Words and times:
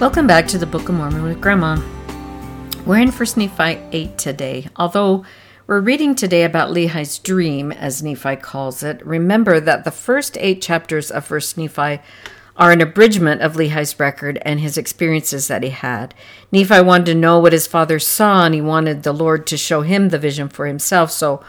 Welcome 0.00 0.26
back 0.26 0.48
to 0.48 0.58
the 0.58 0.66
Book 0.66 0.88
of 0.88 0.96
Mormon 0.96 1.22
with 1.22 1.40
Grandma. 1.40 1.80
We're 2.84 2.98
in 2.98 3.12
1 3.12 3.28
Nephi 3.36 3.80
8 3.92 4.18
today. 4.18 4.68
Although 4.74 5.24
we're 5.68 5.80
reading 5.80 6.16
today 6.16 6.42
about 6.42 6.72
Lehi's 6.72 7.20
dream, 7.20 7.70
as 7.70 8.02
Nephi 8.02 8.34
calls 8.34 8.82
it, 8.82 9.06
remember 9.06 9.60
that 9.60 9.84
the 9.84 9.92
first 9.92 10.36
eight 10.40 10.60
chapters 10.60 11.12
of 11.12 11.30
1 11.30 11.40
Nephi 11.56 12.02
are 12.56 12.72
an 12.72 12.80
abridgment 12.80 13.40
of 13.40 13.54
Lehi's 13.54 13.98
record 14.00 14.40
and 14.42 14.58
his 14.58 14.76
experiences 14.76 15.46
that 15.46 15.62
he 15.62 15.70
had. 15.70 16.12
Nephi 16.50 16.80
wanted 16.80 17.06
to 17.06 17.14
know 17.14 17.38
what 17.38 17.52
his 17.52 17.68
father 17.68 18.00
saw, 18.00 18.44
and 18.44 18.54
he 18.54 18.60
wanted 18.60 19.04
the 19.04 19.12
Lord 19.12 19.46
to 19.46 19.56
show 19.56 19.82
him 19.82 20.08
the 20.08 20.18
vision 20.18 20.48
for 20.48 20.66
himself. 20.66 21.12
So 21.12 21.40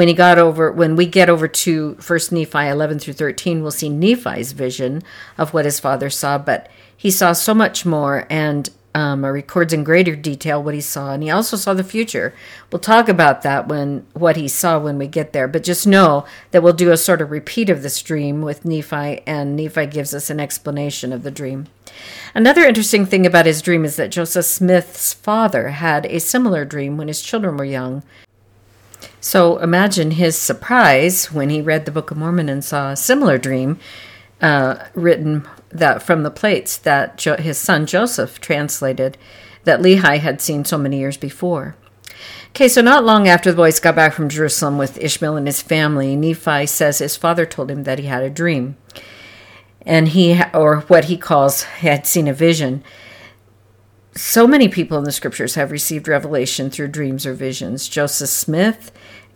when 0.00 0.08
he 0.08 0.14
got 0.14 0.38
over 0.38 0.72
when 0.72 0.96
we 0.96 1.04
get 1.04 1.28
over 1.28 1.46
to 1.46 1.94
1 2.06 2.18
Nephi 2.32 2.68
11 2.68 3.00
through 3.00 3.12
13, 3.12 3.60
we'll 3.60 3.70
see 3.70 3.90
Nephi's 3.90 4.52
vision 4.52 5.02
of 5.36 5.52
what 5.52 5.66
his 5.66 5.78
father 5.78 6.08
saw, 6.08 6.38
but 6.38 6.70
he 6.96 7.10
saw 7.10 7.34
so 7.34 7.52
much 7.52 7.84
more 7.84 8.26
and 8.30 8.70
um, 8.94 9.26
records 9.26 9.74
in 9.74 9.84
greater 9.84 10.16
detail 10.16 10.62
what 10.62 10.72
he 10.72 10.80
saw, 10.80 11.12
and 11.12 11.22
he 11.22 11.28
also 11.28 11.54
saw 11.54 11.74
the 11.74 11.84
future. 11.84 12.32
We'll 12.72 12.80
talk 12.80 13.10
about 13.10 13.42
that 13.42 13.68
when 13.68 14.06
what 14.14 14.36
he 14.36 14.48
saw 14.48 14.78
when 14.78 14.96
we 14.96 15.06
get 15.06 15.34
there. 15.34 15.46
But 15.46 15.64
just 15.64 15.86
know 15.86 16.24
that 16.52 16.62
we'll 16.62 16.72
do 16.72 16.92
a 16.92 16.96
sort 16.96 17.20
of 17.20 17.30
repeat 17.30 17.68
of 17.68 17.82
this 17.82 18.00
dream 18.00 18.40
with 18.40 18.64
Nephi, 18.64 19.20
and 19.26 19.54
Nephi 19.54 19.84
gives 19.84 20.14
us 20.14 20.30
an 20.30 20.40
explanation 20.40 21.12
of 21.12 21.24
the 21.24 21.30
dream. 21.30 21.66
Another 22.34 22.64
interesting 22.64 23.04
thing 23.04 23.26
about 23.26 23.44
his 23.44 23.60
dream 23.60 23.84
is 23.84 23.96
that 23.96 24.10
Joseph 24.10 24.46
Smith's 24.46 25.12
father 25.12 25.68
had 25.68 26.06
a 26.06 26.20
similar 26.20 26.64
dream 26.64 26.96
when 26.96 27.08
his 27.08 27.20
children 27.20 27.58
were 27.58 27.66
young. 27.66 28.02
So 29.20 29.58
imagine 29.58 30.12
his 30.12 30.38
surprise 30.38 31.30
when 31.30 31.50
he 31.50 31.60
read 31.60 31.84
the 31.84 31.92
Book 31.92 32.10
of 32.10 32.16
Mormon 32.16 32.48
and 32.48 32.64
saw 32.64 32.90
a 32.90 32.96
similar 32.96 33.36
dream 33.36 33.78
uh, 34.40 34.76
written 34.94 35.46
that 35.68 36.02
from 36.02 36.22
the 36.22 36.30
plates 36.30 36.78
that 36.78 37.18
jo- 37.18 37.36
his 37.36 37.58
son 37.58 37.86
Joseph 37.86 38.40
translated 38.40 39.18
that 39.64 39.80
Lehi 39.80 40.18
had 40.18 40.40
seen 40.40 40.64
so 40.64 40.78
many 40.78 40.98
years 40.98 41.16
before. 41.16 41.76
Okay, 42.48 42.66
so 42.66 42.80
not 42.80 43.04
long 43.04 43.28
after 43.28 43.50
the 43.50 43.56
boys 43.56 43.78
got 43.78 43.94
back 43.94 44.12
from 44.12 44.28
Jerusalem 44.28 44.78
with 44.78 44.98
Ishmael 44.98 45.36
and 45.36 45.46
his 45.46 45.62
family, 45.62 46.16
Nephi 46.16 46.66
says 46.66 46.98
his 46.98 47.16
father 47.16 47.46
told 47.46 47.70
him 47.70 47.84
that 47.84 47.98
he 47.98 48.06
had 48.06 48.22
a 48.22 48.30
dream. 48.30 48.76
And 49.82 50.08
he, 50.08 50.40
or 50.52 50.80
what 50.88 51.04
he 51.04 51.16
calls, 51.16 51.62
had 51.62 52.06
seen 52.06 52.26
a 52.26 52.34
vision. 52.34 52.82
So 54.14 54.46
many 54.46 54.68
people 54.68 54.98
in 54.98 55.04
the 55.04 55.12
scriptures 55.12 55.54
have 55.54 55.70
received 55.70 56.08
revelation 56.08 56.70
through 56.70 56.88
dreams 56.88 57.24
or 57.24 57.34
visions. 57.34 57.88
Joseph 57.88 58.28
Smith, 58.28 58.90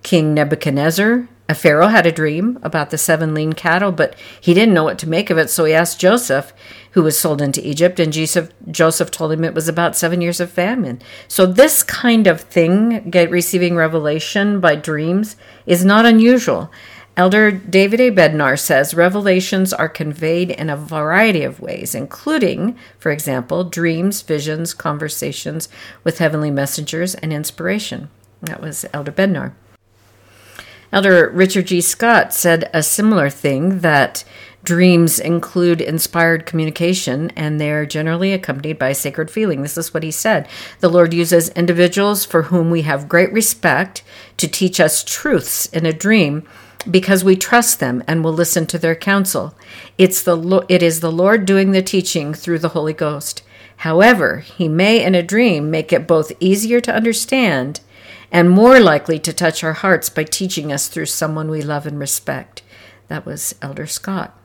King 0.04 0.34
Nebuchadnezzar, 0.34 1.28
a 1.48 1.54
Pharaoh 1.54 1.88
had 1.88 2.06
a 2.06 2.12
dream 2.12 2.58
about 2.62 2.90
the 2.90 2.98
seven 2.98 3.34
lean 3.34 3.54
cattle, 3.54 3.90
but 3.90 4.14
he 4.38 4.54
didn't 4.54 4.74
know 4.74 4.84
what 4.84 4.98
to 4.98 5.08
make 5.08 5.30
of 5.30 5.38
it, 5.38 5.48
so 5.48 5.64
he 5.64 5.72
asked 5.72 5.98
Joseph, 5.98 6.52
who 6.92 7.02
was 7.02 7.18
sold 7.18 7.42
into 7.42 7.66
Egypt, 7.66 7.98
and 7.98 8.12
Joseph, 8.12 8.50
Joseph 8.70 9.10
told 9.10 9.32
him 9.32 9.44
it 9.44 9.54
was 9.54 9.66
about 9.66 9.96
seven 9.96 10.20
years 10.20 10.40
of 10.40 10.50
famine. 10.50 11.00
So 11.26 11.46
this 11.46 11.82
kind 11.82 12.26
of 12.26 12.42
thing, 12.42 13.10
get 13.10 13.30
receiving 13.30 13.76
revelation 13.76 14.60
by 14.60 14.76
dreams, 14.76 15.36
is 15.66 15.84
not 15.84 16.06
unusual. 16.06 16.70
Elder 17.16 17.50
David 17.50 18.00
A. 18.00 18.10
Bednar 18.10 18.58
says 18.58 18.92
revelations 18.92 19.72
are 19.72 19.88
conveyed 19.88 20.50
in 20.50 20.68
a 20.68 20.76
variety 20.76 21.44
of 21.44 21.60
ways, 21.60 21.94
including, 21.94 22.76
for 22.98 23.10
example, 23.10 23.64
dreams, 23.64 24.20
visions, 24.20 24.74
conversations 24.74 25.68
with 26.02 26.18
heavenly 26.18 26.50
messengers, 26.50 27.14
and 27.14 27.32
inspiration. 27.32 28.10
That 28.42 28.60
was 28.60 28.84
Elder 28.92 29.12
Bednar. 29.12 29.54
Elder 30.94 31.28
Richard 31.30 31.66
G. 31.66 31.80
Scott 31.80 32.32
said 32.32 32.70
a 32.72 32.80
similar 32.80 33.28
thing 33.28 33.80
that 33.80 34.22
dreams 34.62 35.18
include 35.18 35.80
inspired 35.80 36.46
communication 36.46 37.30
and 37.30 37.60
they're 37.60 37.84
generally 37.84 38.32
accompanied 38.32 38.78
by 38.78 38.92
sacred 38.92 39.28
feeling. 39.28 39.62
This 39.62 39.76
is 39.76 39.92
what 39.92 40.04
he 40.04 40.12
said. 40.12 40.46
The 40.78 40.88
Lord 40.88 41.12
uses 41.12 41.48
individuals 41.48 42.24
for 42.24 42.42
whom 42.42 42.70
we 42.70 42.82
have 42.82 43.08
great 43.08 43.32
respect 43.32 44.04
to 44.36 44.46
teach 44.46 44.78
us 44.78 45.02
truths 45.02 45.66
in 45.66 45.84
a 45.84 45.92
dream 45.92 46.46
because 46.88 47.24
we 47.24 47.34
trust 47.34 47.80
them 47.80 48.04
and 48.06 48.22
will 48.22 48.32
listen 48.32 48.64
to 48.68 48.78
their 48.78 48.94
counsel. 48.94 49.58
It's 49.98 50.22
the 50.22 50.64
it 50.68 50.80
is 50.80 51.00
the 51.00 51.10
Lord 51.10 51.44
doing 51.44 51.72
the 51.72 51.82
teaching 51.82 52.34
through 52.34 52.60
the 52.60 52.68
Holy 52.68 52.92
Ghost. 52.92 53.42
However, 53.78 54.38
he 54.38 54.68
may 54.68 55.04
in 55.04 55.16
a 55.16 55.24
dream 55.24 55.72
make 55.72 55.92
it 55.92 56.06
both 56.06 56.30
easier 56.38 56.80
to 56.82 56.94
understand 56.94 57.80
and 58.34 58.50
more 58.50 58.80
likely 58.80 59.16
to 59.20 59.32
touch 59.32 59.62
our 59.62 59.74
hearts 59.74 60.10
by 60.10 60.24
teaching 60.24 60.72
us 60.72 60.88
through 60.88 61.06
someone 61.06 61.48
we 61.48 61.62
love 61.62 61.86
and 61.86 62.00
respect. 62.00 62.62
That 63.06 63.24
was 63.24 63.54
Elder 63.62 63.86
Scott. 63.86 64.36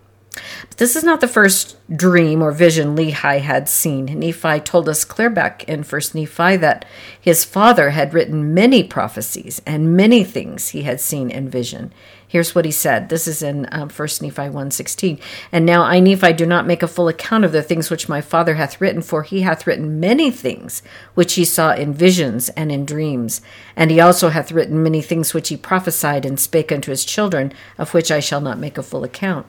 But 0.69 0.77
this 0.77 0.95
is 0.95 1.03
not 1.03 1.21
the 1.21 1.27
first 1.27 1.75
dream 1.89 2.43
or 2.43 2.51
vision 2.51 2.95
Lehi 2.95 3.39
had 3.39 3.67
seen. 3.67 4.05
Nephi 4.05 4.59
told 4.59 4.87
us 4.87 5.03
clear 5.03 5.31
back 5.31 5.63
in 5.63 5.81
First 5.81 6.13
Nephi 6.13 6.55
that 6.57 6.85
his 7.19 7.43
father 7.43 7.89
had 7.89 8.13
written 8.13 8.53
many 8.53 8.83
prophecies 8.83 9.59
and 9.65 9.97
many 9.97 10.23
things 10.23 10.69
he 10.69 10.83
had 10.83 11.01
seen 11.01 11.31
in 11.31 11.49
vision. 11.49 11.91
Here's 12.29 12.53
what 12.53 12.63
he 12.63 12.69
said. 12.71 13.09
This 13.09 13.27
is 13.27 13.41
in 13.41 13.67
um, 13.71 13.89
1 13.89 14.07
Nephi 14.21 14.29
1.16. 14.29 15.19
And 15.51 15.65
now 15.65 15.81
I, 15.81 15.99
Nephi, 15.99 16.31
do 16.33 16.45
not 16.45 16.67
make 16.67 16.83
a 16.83 16.87
full 16.87 17.07
account 17.07 17.43
of 17.43 17.51
the 17.51 17.63
things 17.63 17.89
which 17.89 18.07
my 18.07 18.21
father 18.21 18.53
hath 18.53 18.79
written, 18.79 19.01
for 19.01 19.23
he 19.23 19.41
hath 19.41 19.65
written 19.65 19.99
many 19.99 20.29
things 20.29 20.83
which 21.15 21.33
he 21.33 21.43
saw 21.43 21.73
in 21.73 21.91
visions 21.91 22.49
and 22.49 22.71
in 22.71 22.85
dreams. 22.85 23.41
And 23.75 23.89
he 23.89 23.99
also 23.99 24.29
hath 24.29 24.51
written 24.51 24.83
many 24.83 25.01
things 25.01 25.33
which 25.33 25.49
he 25.49 25.57
prophesied 25.57 26.23
and 26.23 26.39
spake 26.39 26.71
unto 26.71 26.91
his 26.91 27.03
children, 27.03 27.51
of 27.79 27.95
which 27.95 28.11
I 28.11 28.19
shall 28.19 28.41
not 28.41 28.59
make 28.59 28.77
a 28.77 28.83
full 28.83 29.03
account. 29.03 29.47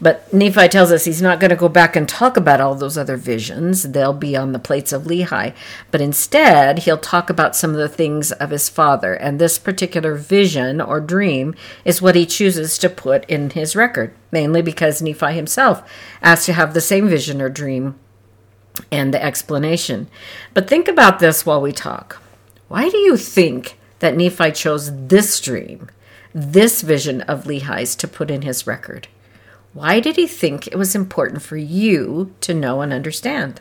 But 0.00 0.32
Nephi 0.32 0.68
tells 0.68 0.92
us 0.92 1.04
he's 1.04 1.22
not 1.22 1.40
going 1.40 1.50
to 1.50 1.56
go 1.56 1.68
back 1.68 1.96
and 1.96 2.08
talk 2.08 2.36
about 2.36 2.60
all 2.60 2.74
those 2.74 2.98
other 2.98 3.16
visions. 3.16 3.82
They'll 3.84 4.12
be 4.12 4.36
on 4.36 4.52
the 4.52 4.58
plates 4.58 4.92
of 4.92 5.04
Lehi. 5.04 5.54
But 5.90 6.00
instead, 6.00 6.80
he'll 6.80 6.98
talk 6.98 7.30
about 7.30 7.56
some 7.56 7.70
of 7.70 7.78
the 7.78 7.88
things 7.88 8.32
of 8.32 8.50
his 8.50 8.68
father. 8.68 9.14
And 9.14 9.38
this 9.38 9.58
particular 9.58 10.14
vision 10.14 10.80
or 10.80 11.00
dream 11.00 11.54
is 11.84 12.02
what 12.02 12.14
he 12.14 12.26
chooses 12.26 12.78
to 12.78 12.90
put 12.90 13.24
in 13.26 13.50
his 13.50 13.74
record, 13.74 14.14
mainly 14.30 14.62
because 14.62 15.00
Nephi 15.00 15.32
himself 15.32 15.82
asked 16.22 16.46
to 16.46 16.52
have 16.52 16.74
the 16.74 16.80
same 16.80 17.08
vision 17.08 17.40
or 17.40 17.48
dream 17.48 17.98
and 18.90 19.12
the 19.12 19.22
explanation. 19.22 20.08
But 20.54 20.68
think 20.68 20.88
about 20.88 21.18
this 21.18 21.46
while 21.46 21.60
we 21.60 21.72
talk. 21.72 22.22
Why 22.68 22.88
do 22.88 22.98
you 22.98 23.16
think 23.16 23.78
that 24.00 24.16
Nephi 24.16 24.52
chose 24.52 25.08
this 25.08 25.40
dream, 25.40 25.88
this 26.34 26.82
vision 26.82 27.22
of 27.22 27.44
Lehi's, 27.44 27.94
to 27.96 28.08
put 28.08 28.30
in 28.30 28.42
his 28.42 28.66
record? 28.66 29.08
Why 29.76 30.00
did 30.00 30.16
he 30.16 30.26
think 30.26 30.66
it 30.66 30.78
was 30.78 30.94
important 30.94 31.42
for 31.42 31.58
you 31.58 32.34
to 32.40 32.54
know 32.54 32.80
and 32.80 32.94
understand? 32.94 33.60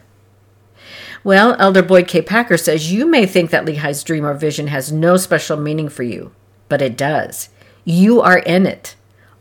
Well, 1.25 1.57
Elder 1.59 1.81
Boyd 1.81 2.07
K. 2.07 2.21
Packer 2.21 2.55
says 2.55 2.89
you 2.89 3.05
may 3.05 3.25
think 3.25 3.49
that 3.49 3.65
Lehi's 3.65 4.01
dream 4.01 4.25
or 4.25 4.33
vision 4.33 4.67
has 4.67 4.93
no 4.93 5.17
special 5.17 5.57
meaning 5.57 5.89
for 5.89 6.03
you, 6.03 6.31
but 6.69 6.81
it 6.81 6.95
does. 6.95 7.49
You 7.83 8.21
are 8.21 8.37
in 8.37 8.65
it. 8.65 8.95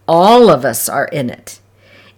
All 0.08 0.50
of 0.50 0.64
us 0.64 0.88
are 0.88 1.04
in 1.04 1.30
it. 1.30 1.60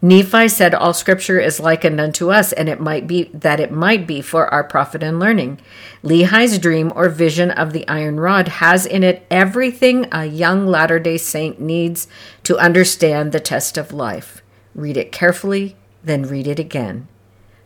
Nephi 0.01 0.49
said 0.49 0.75
all 0.75 0.95
scripture 0.95 1.39
is 1.39 1.61
likened 1.61 2.01
unto 2.01 2.33
us, 2.33 2.55
and 2.55 2.71
it 2.71 2.81
might 2.81 3.07
be 3.07 3.25
that 3.35 3.61
it 3.61 3.71
might 3.71 4.07
be 4.07 4.23
for 4.23 4.49
our 4.49 4.65
profit 4.65 5.03
and 5.03 5.21
learning. 5.21 5.61
Lehi's 6.03 6.59
dream 6.59 6.91
or 6.97 7.11
vision 7.11 7.51
of 7.51 7.75
the 7.75 7.87
iron 7.89 8.19
rod 8.19 8.49
has 8.49 8.87
in 8.87 9.03
it 9.03 9.27
everything 9.31 10.09
a 10.13 10.25
young 10.25 10.67
Latter 10.67 10.99
day 10.99 11.19
Saint 11.19 11.61
needs 11.61 12.09
to 12.45 12.57
understand 12.57 13.33
the 13.33 13.41
test 13.41 13.77
of 13.77 13.93
life. 13.93 14.43
Read 14.77 14.99
it 14.99 15.11
carefully, 15.11 15.75
then 16.05 16.25
read 16.25 16.47
it 16.47 16.59
again. 16.59 17.09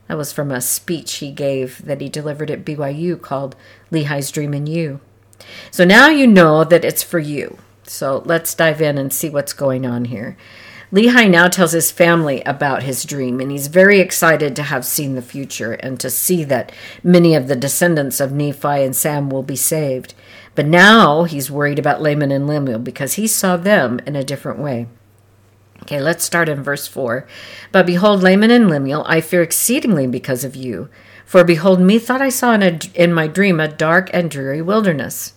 That 0.06 0.16
was 0.16 0.32
from 0.32 0.52
a 0.52 0.60
speech 0.60 1.14
he 1.14 1.32
gave 1.32 1.84
that 1.84 2.00
he 2.00 2.08
delivered 2.08 2.52
at 2.52 2.64
BYU 2.64 3.20
called 3.20 3.56
Lehi's 3.90 4.30
Dream 4.30 4.54
in 4.54 4.68
You. 4.68 5.00
So 5.72 5.84
now 5.84 6.08
you 6.08 6.28
know 6.28 6.62
that 6.62 6.84
it's 6.84 7.02
for 7.02 7.18
you. 7.18 7.58
So 7.82 8.22
let's 8.24 8.54
dive 8.54 8.80
in 8.80 8.96
and 8.96 9.12
see 9.12 9.28
what's 9.28 9.52
going 9.52 9.84
on 9.84 10.04
here. 10.04 10.36
Lehi 10.92 11.28
now 11.28 11.48
tells 11.48 11.72
his 11.72 11.90
family 11.90 12.42
about 12.42 12.84
his 12.84 13.04
dream, 13.04 13.40
and 13.40 13.50
he's 13.50 13.66
very 13.66 13.98
excited 13.98 14.54
to 14.54 14.62
have 14.62 14.84
seen 14.84 15.16
the 15.16 15.22
future 15.22 15.72
and 15.72 15.98
to 15.98 16.10
see 16.10 16.44
that 16.44 16.70
many 17.02 17.34
of 17.34 17.48
the 17.48 17.56
descendants 17.56 18.20
of 18.20 18.30
Nephi 18.30 18.84
and 18.84 18.94
Sam 18.94 19.30
will 19.30 19.42
be 19.42 19.56
saved. 19.56 20.14
But 20.54 20.66
now 20.66 21.24
he's 21.24 21.50
worried 21.50 21.80
about 21.80 22.02
Laman 22.02 22.30
and 22.30 22.46
Lemuel 22.46 22.78
because 22.78 23.14
he 23.14 23.26
saw 23.26 23.56
them 23.56 24.00
in 24.06 24.14
a 24.14 24.22
different 24.22 24.60
way. 24.60 24.86
Okay, 25.82 26.00
let's 26.00 26.24
start 26.24 26.48
in 26.48 26.62
verse 26.62 26.86
4. 26.86 27.26
But 27.72 27.86
behold, 27.86 28.22
Laman 28.22 28.50
and 28.50 28.68
Lemuel, 28.68 29.04
I 29.06 29.20
fear 29.20 29.42
exceedingly 29.42 30.06
because 30.06 30.44
of 30.44 30.54
you. 30.54 30.88
For 31.24 31.44
behold, 31.44 31.80
methought 31.80 32.20
I 32.20 32.28
saw 32.28 32.54
in, 32.54 32.62
a, 32.62 32.78
in 32.94 33.12
my 33.12 33.26
dream 33.26 33.60
a 33.60 33.68
dark 33.68 34.10
and 34.12 34.30
dreary 34.30 34.62
wilderness. 34.62 35.34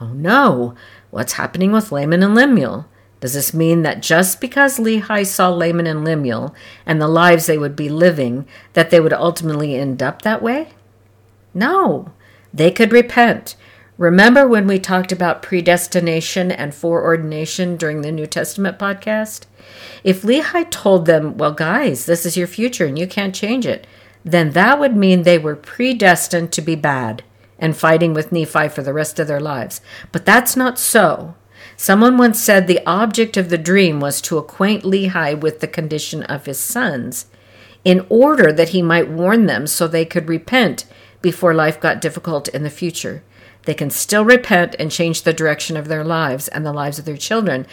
Oh 0.00 0.12
no, 0.12 0.74
what's 1.10 1.34
happening 1.34 1.72
with 1.72 1.92
Laman 1.92 2.22
and 2.22 2.34
Lemuel? 2.34 2.86
Does 3.20 3.34
this 3.34 3.54
mean 3.54 3.82
that 3.82 4.02
just 4.02 4.40
because 4.40 4.80
Lehi 4.80 5.24
saw 5.24 5.48
Laman 5.48 5.86
and 5.86 6.04
Lemuel 6.04 6.54
and 6.84 7.00
the 7.00 7.06
lives 7.06 7.46
they 7.46 7.56
would 7.56 7.76
be 7.76 7.88
living, 7.88 8.46
that 8.72 8.90
they 8.90 8.98
would 8.98 9.12
ultimately 9.12 9.76
end 9.76 10.02
up 10.02 10.22
that 10.22 10.42
way? 10.42 10.70
No, 11.54 12.12
they 12.52 12.72
could 12.72 12.92
repent 12.92 13.54
Remember 13.98 14.48
when 14.48 14.66
we 14.66 14.78
talked 14.78 15.12
about 15.12 15.42
predestination 15.42 16.50
and 16.50 16.72
foreordination 16.72 17.76
during 17.76 18.00
the 18.00 18.10
New 18.10 18.26
Testament 18.26 18.78
podcast? 18.78 19.44
If 20.02 20.22
Lehi 20.22 20.70
told 20.70 21.04
them, 21.04 21.36
well, 21.36 21.52
guys, 21.52 22.06
this 22.06 22.24
is 22.24 22.36
your 22.36 22.46
future 22.46 22.86
and 22.86 22.98
you 22.98 23.06
can't 23.06 23.34
change 23.34 23.66
it, 23.66 23.86
then 24.24 24.52
that 24.52 24.80
would 24.80 24.96
mean 24.96 25.22
they 25.22 25.38
were 25.38 25.56
predestined 25.56 26.52
to 26.52 26.62
be 26.62 26.74
bad 26.74 27.22
and 27.58 27.76
fighting 27.76 28.14
with 28.14 28.32
Nephi 28.32 28.68
for 28.68 28.82
the 28.82 28.94
rest 28.94 29.18
of 29.18 29.26
their 29.26 29.40
lives. 29.40 29.82
But 30.10 30.24
that's 30.24 30.56
not 30.56 30.78
so. 30.78 31.34
Someone 31.76 32.16
once 32.16 32.40
said 32.40 32.66
the 32.66 32.84
object 32.86 33.36
of 33.36 33.50
the 33.50 33.58
dream 33.58 34.00
was 34.00 34.22
to 34.22 34.38
acquaint 34.38 34.84
Lehi 34.84 35.38
with 35.38 35.60
the 35.60 35.68
condition 35.68 36.22
of 36.22 36.46
his 36.46 36.58
sons 36.58 37.26
in 37.84 38.06
order 38.08 38.52
that 38.52 38.70
he 38.70 38.80
might 38.80 39.10
warn 39.10 39.46
them 39.46 39.66
so 39.66 39.86
they 39.86 40.04
could 40.06 40.28
repent 40.28 40.86
before 41.20 41.52
life 41.52 41.78
got 41.78 42.00
difficult 42.00 42.48
in 42.48 42.62
the 42.62 42.70
future. 42.70 43.22
They 43.64 43.74
can 43.74 43.90
still 43.90 44.24
repent 44.24 44.74
and 44.78 44.90
change 44.90 45.22
the 45.22 45.32
direction 45.32 45.76
of 45.76 45.88
their 45.88 46.04
lives 46.04 46.48
and 46.48 46.66
the 46.66 46.72
lives 46.72 46.98
of 46.98 47.04
their 47.04 47.16
children. 47.16 47.66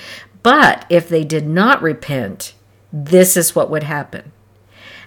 But 0.43 0.85
if 0.89 1.09
they 1.09 1.23
did 1.23 1.47
not 1.47 1.81
repent, 1.81 2.53
this 2.91 3.35
is 3.35 3.55
what 3.55 3.69
would 3.69 3.83
happen. 3.83 4.31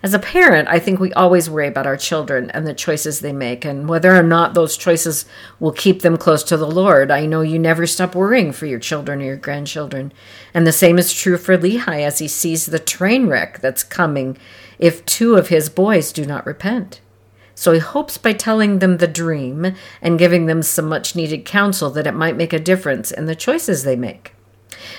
As 0.03 0.15
a 0.15 0.19
parent, 0.19 0.67
I 0.69 0.81
think 0.81 0.99
we 0.99 1.13
always 1.13 1.49
worry 1.49 1.69
about 1.69 1.87
our 1.87 1.97
children 1.97 2.51
and 2.51 2.67
the 2.67 2.75
choices 2.75 3.21
they 3.21 3.33
make 3.33 3.65
and 3.65 3.89
whether 3.89 4.13
or 4.13 4.23
not 4.25 4.53
those 4.53 4.77
choices 4.77 5.27
will 5.61 5.71
keep 5.71 6.03
them 6.03 6.17
close 6.17 6.43
to 6.45 6.57
the 6.57 6.67
Lord. 6.67 7.13
I 7.13 7.25
know 7.25 7.43
you 7.43 7.57
never 7.57 7.87
stop 7.87 8.17
worrying 8.17 8.51
for 8.51 8.67
your 8.67 8.81
children 8.81 9.23
or 9.23 9.27
your 9.27 9.37
grandchildren. 9.37 10.13
And 10.53 10.67
the 10.67 10.73
same 10.73 10.99
is 10.99 11.13
true 11.13 11.37
for 11.37 11.57
Lehi 11.57 12.03
as 12.03 12.19
he 12.19 12.27
sees 12.27 12.67
the 12.67 12.81
train 12.81 13.29
wreck 13.29 13.61
that's 13.61 13.85
coming 13.85 14.37
if 14.81 15.07
two 15.07 15.37
of 15.37 15.49
his 15.49 15.69
boys 15.69 16.11
do 16.11 16.27
not 16.27 16.47
repent. 16.47 17.01
So 17.63 17.71
he 17.71 17.79
hopes 17.79 18.19
by 18.19 18.33
telling 18.33 18.81
them 18.81 18.97
the 18.97 19.07
dream 19.07 19.77
and 20.01 20.19
giving 20.19 20.47
them 20.47 20.65
some 20.65 20.89
much 20.89 21.15
needed 21.15 21.45
counsel 21.45 21.91
that 21.91 22.09
it 22.09 22.13
might 22.13 22.37
make 22.37 22.53
a 22.53 22.59
difference 22.59 23.13
in 23.13 23.27
the 23.27 23.37
choices 23.37 23.85
they 23.85 23.95
make. 23.95 24.35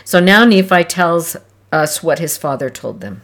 So 0.06 0.22
now 0.22 0.46
Nephi 0.46 0.86
tells 0.86 1.36
us 1.74 2.02
what 2.02 2.20
his 2.20 2.38
father 2.38 2.70
told 2.70 3.02
them. 3.02 3.22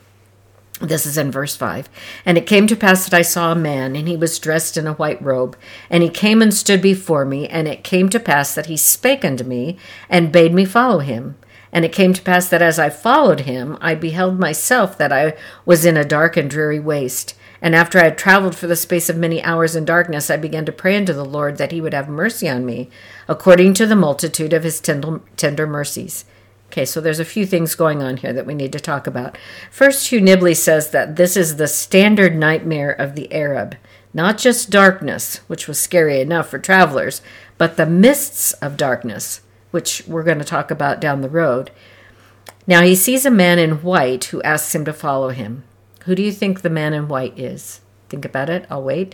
This 0.81 1.05
is 1.05 1.17
in 1.17 1.31
verse 1.31 1.55
5. 1.55 1.87
And 2.25 2.37
it 2.37 2.47
came 2.47 2.67
to 2.67 2.75
pass 2.75 3.05
that 3.05 3.17
I 3.17 3.21
saw 3.21 3.53
a 3.53 3.55
man, 3.55 3.95
and 3.95 4.09
he 4.09 4.17
was 4.17 4.39
dressed 4.39 4.75
in 4.75 4.85
a 4.85 4.95
white 4.95 5.21
robe. 5.21 5.55
And 5.89 6.03
he 6.03 6.09
came 6.09 6.41
and 6.41 6.53
stood 6.53 6.81
before 6.81 7.23
me. 7.23 7.47
And 7.47 7.65
it 7.65 7.81
came 7.81 8.09
to 8.09 8.19
pass 8.19 8.53
that 8.55 8.65
he 8.65 8.75
spake 8.75 9.23
unto 9.23 9.45
me, 9.45 9.77
and 10.09 10.33
bade 10.33 10.53
me 10.53 10.65
follow 10.65 10.99
him. 10.99 11.37
And 11.71 11.85
it 11.85 11.93
came 11.93 12.11
to 12.11 12.21
pass 12.21 12.49
that 12.49 12.61
as 12.61 12.77
I 12.77 12.89
followed 12.89 13.41
him, 13.41 13.77
I 13.79 13.95
beheld 13.95 14.37
myself 14.37 14.97
that 14.97 15.13
I 15.13 15.37
was 15.65 15.85
in 15.85 15.95
a 15.95 16.03
dark 16.03 16.35
and 16.35 16.49
dreary 16.49 16.81
waste. 16.81 17.35
And 17.61 17.75
after 17.75 17.99
I 17.99 18.05
had 18.05 18.17
traveled 18.17 18.55
for 18.55 18.67
the 18.67 18.75
space 18.75 19.09
of 19.09 19.17
many 19.17 19.43
hours 19.43 19.75
in 19.75 19.85
darkness, 19.85 20.29
I 20.29 20.37
began 20.37 20.65
to 20.65 20.71
pray 20.71 20.95
unto 20.95 21.13
the 21.13 21.25
Lord 21.25 21.57
that 21.57 21.71
he 21.71 21.81
would 21.81 21.93
have 21.93 22.07
mercy 22.07 22.47
on 22.47 22.65
me, 22.65 22.89
according 23.27 23.73
to 23.75 23.85
the 23.85 23.95
multitude 23.95 24.53
of 24.53 24.63
his 24.63 24.79
tender, 24.79 25.21
tender 25.35 25.67
mercies. 25.67 26.25
Okay, 26.67 26.85
so 26.85 27.01
there's 27.01 27.19
a 27.19 27.25
few 27.25 27.45
things 27.45 27.73
going 27.75 28.03
on 28.03 28.17
here 28.17 28.31
that 28.31 28.45
we 28.45 28.53
need 28.53 28.71
to 28.73 28.79
talk 28.79 29.07
about. 29.07 29.37
First, 29.71 30.09
Hugh 30.09 30.21
Nibley 30.21 30.55
says 30.55 30.91
that 30.91 31.15
this 31.15 31.35
is 31.35 31.55
the 31.55 31.67
standard 31.67 32.35
nightmare 32.35 32.91
of 32.91 33.15
the 33.15 33.31
Arab. 33.33 33.75
Not 34.13 34.37
just 34.37 34.69
darkness, 34.69 35.37
which 35.47 35.67
was 35.67 35.79
scary 35.79 36.21
enough 36.21 36.49
for 36.49 36.59
travelers, 36.59 37.21
but 37.57 37.75
the 37.75 37.85
mists 37.85 38.53
of 38.53 38.77
darkness, 38.77 39.41
which 39.71 40.03
we're 40.07 40.23
going 40.23 40.39
to 40.39 40.45
talk 40.45 40.71
about 40.71 41.01
down 41.01 41.21
the 41.21 41.29
road. 41.29 41.71
Now 42.67 42.83
he 42.83 42.95
sees 42.95 43.25
a 43.25 43.31
man 43.31 43.57
in 43.57 43.81
white 43.81 44.25
who 44.25 44.41
asks 44.43 44.73
him 44.73 44.85
to 44.85 44.93
follow 44.93 45.29
him. 45.29 45.63
Who 46.09 46.15
do 46.15 46.23
you 46.23 46.31
think 46.31 46.61
the 46.61 46.71
man 46.71 46.93
in 46.93 47.07
white 47.07 47.37
is? 47.37 47.81
Think 48.09 48.25
about 48.25 48.49
it. 48.49 48.65
I'll 48.67 48.81
wait. 48.81 49.13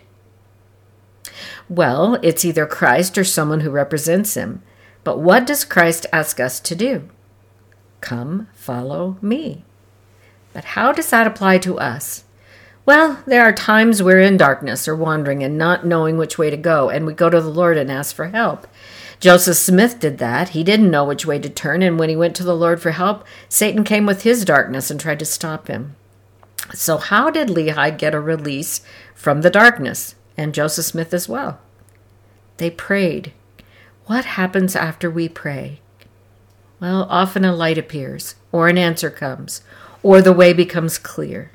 Well, 1.68 2.18
it's 2.24 2.46
either 2.46 2.66
Christ 2.66 3.18
or 3.18 3.26
someone 3.26 3.60
who 3.60 3.70
represents 3.70 4.36
him. 4.36 4.64
But 5.04 5.20
what 5.20 5.46
does 5.46 5.66
Christ 5.66 6.06
ask 6.14 6.40
us 6.40 6.62
to 6.62 6.74
do? 6.74 7.10
Come, 8.00 8.48
follow 8.54 9.18
me. 9.22 9.66
But 10.54 10.64
how 10.64 10.94
does 10.94 11.10
that 11.10 11.28
apply 11.28 11.58
to 11.58 11.78
us? 11.78 12.24
Well, 12.86 13.22
there 13.28 13.44
are 13.44 13.52
times 13.52 14.02
we're 14.02 14.22
in 14.22 14.38
darkness 14.38 14.88
or 14.88 14.96
wandering 14.96 15.44
and 15.44 15.58
not 15.58 15.86
knowing 15.86 16.18
which 16.18 16.38
way 16.38 16.50
to 16.50 16.56
go, 16.56 16.90
and 16.90 17.06
we 17.06 17.12
go 17.12 17.30
to 17.30 17.42
the 17.42 17.50
Lord 17.50 17.76
and 17.76 17.92
ask 17.92 18.16
for 18.16 18.30
help. 18.30 18.68
Joseph 19.20 19.58
Smith 19.58 20.00
did 20.00 20.18
that. 20.20 20.50
He 20.52 20.64
didn't 20.64 20.92
know 20.92 21.04
which 21.04 21.26
way 21.26 21.40
to 21.40 21.50
turn, 21.50 21.82
and 21.82 22.00
when 22.00 22.08
he 22.08 22.16
went 22.16 22.38
to 22.38 22.44
the 22.44 22.56
Lord 22.56 22.82
for 22.82 22.92
help, 22.92 23.26
Satan 23.50 23.84
came 23.84 24.06
with 24.06 24.24
his 24.24 24.46
darkness 24.46 24.90
and 24.90 24.98
tried 24.98 25.20
to 25.20 25.26
stop 25.26 25.68
him. 25.68 25.98
So, 26.74 26.98
how 26.98 27.30
did 27.30 27.50
Lehi 27.50 27.98
get 27.98 28.16
a 28.16 28.20
release 28.20 28.82
from 29.14 29.42
the 29.42 29.50
darkness? 29.50 30.16
And 30.38 30.54
Joseph 30.54 30.86
Smith 30.86 31.14
as 31.14 31.30
well. 31.30 31.60
They 32.58 32.70
prayed. 32.70 33.32
What 34.06 34.26
happens 34.26 34.76
after 34.76 35.10
we 35.10 35.30
pray? 35.30 35.80
Well, 36.80 37.08
often 37.10 37.46
a 37.46 37.56
light 37.56 37.78
appears, 37.78 38.36
or 38.52 38.68
an 38.68 38.78
answer 38.78 39.10
comes, 39.10 39.62
or 40.04 40.22
the 40.22 40.34
way 40.34 40.54
becomes 40.54 40.98
clear. 40.98 41.52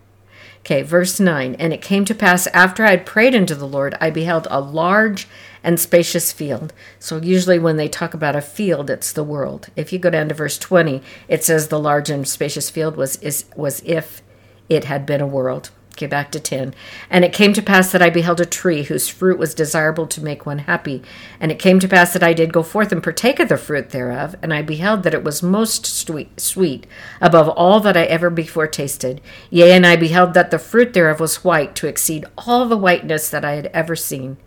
Okay, 0.60 0.82
verse 0.82 1.18
9. 1.18 1.54
And 1.56 1.72
it 1.72 1.82
came 1.82 2.04
to 2.04 2.14
pass 2.14 2.46
after 2.48 2.84
I 2.84 2.90
had 2.90 3.06
prayed 3.06 3.34
unto 3.34 3.54
the 3.54 3.66
Lord, 3.66 3.96
I 4.00 4.10
beheld 4.10 4.46
a 4.50 4.60
large 4.60 5.26
and 5.62 5.78
spacious 5.78 6.32
field. 6.32 6.72
So, 6.98 7.18
usually 7.18 7.58
when 7.58 7.76
they 7.76 7.88
talk 7.88 8.14
about 8.14 8.36
a 8.36 8.40
field, 8.40 8.90
it's 8.90 9.12
the 9.12 9.24
world. 9.24 9.68
If 9.76 9.92
you 9.92 9.98
go 9.98 10.10
down 10.10 10.28
to 10.28 10.34
verse 10.34 10.58
20, 10.58 11.02
it 11.28 11.44
says 11.44 11.68
the 11.68 11.78
large 11.78 12.10
and 12.10 12.26
spacious 12.26 12.70
field 12.70 12.96
was, 12.96 13.16
is, 13.16 13.44
was 13.56 13.80
if 13.84 14.22
it 14.70 14.84
had 14.84 15.04
been 15.04 15.20
a 15.20 15.26
world. 15.26 15.70
Okay, 16.00 16.06
back 16.06 16.30
to 16.32 16.40
10. 16.40 16.72
And 17.10 17.26
it 17.26 17.32
came 17.34 17.52
to 17.52 17.60
pass 17.60 17.92
that 17.92 18.00
I 18.00 18.08
beheld 18.08 18.40
a 18.40 18.46
tree 18.46 18.84
whose 18.84 19.08
fruit 19.08 19.38
was 19.38 19.52
desirable 19.52 20.06
to 20.06 20.24
make 20.24 20.46
one 20.46 20.60
happy. 20.60 21.02
And 21.38 21.52
it 21.52 21.58
came 21.58 21.78
to 21.80 21.88
pass 21.88 22.14
that 22.14 22.22
I 22.22 22.32
did 22.32 22.54
go 22.54 22.62
forth 22.62 22.90
and 22.90 23.02
partake 23.02 23.38
of 23.38 23.50
the 23.50 23.58
fruit 23.58 23.90
thereof. 23.90 24.34
And 24.40 24.54
I 24.54 24.62
beheld 24.62 25.02
that 25.02 25.12
it 25.12 25.24
was 25.24 25.42
most 25.42 25.84
sweet, 25.84 26.40
sweet 26.40 26.86
above 27.20 27.50
all 27.50 27.80
that 27.80 27.98
I 27.98 28.04
ever 28.04 28.30
before 28.30 28.66
tasted. 28.66 29.20
Yea, 29.50 29.72
and 29.72 29.86
I 29.86 29.96
beheld 29.96 30.32
that 30.32 30.50
the 30.50 30.58
fruit 30.58 30.94
thereof 30.94 31.20
was 31.20 31.44
white 31.44 31.74
to 31.74 31.86
exceed 31.86 32.24
all 32.38 32.66
the 32.66 32.78
whiteness 32.78 33.28
that 33.28 33.44
I 33.44 33.56
had 33.56 33.66
ever 33.74 33.94
seen. 33.94 34.38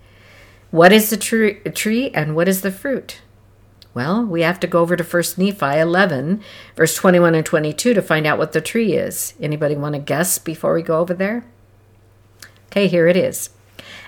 What 0.71 0.91
is 0.91 1.11
the 1.11 1.17
tree, 1.17 1.59
tree 1.75 2.09
and 2.11 2.35
what 2.35 2.47
is 2.47 2.61
the 2.61 2.71
fruit? 2.71 3.21
Well, 3.93 4.25
we 4.25 4.41
have 4.41 4.59
to 4.61 4.67
go 4.67 4.81
over 4.81 4.95
to 4.95 5.03
1 5.03 5.23
Nephi 5.37 5.79
11, 5.79 6.41
verse 6.75 6.95
21 6.95 7.35
and 7.35 7.45
22 7.45 7.93
to 7.93 8.01
find 8.01 8.25
out 8.25 8.39
what 8.39 8.53
the 8.53 8.61
tree 8.61 8.93
is. 8.93 9.35
Anybody 9.39 9.75
want 9.75 9.93
to 9.93 9.99
guess 9.99 10.39
before 10.39 10.73
we 10.73 10.81
go 10.81 10.99
over 10.99 11.13
there? 11.13 11.45
Okay, 12.67 12.87
here 12.87 13.07
it 13.07 13.15
is. 13.15 13.51